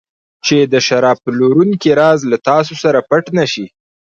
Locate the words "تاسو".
2.47-2.71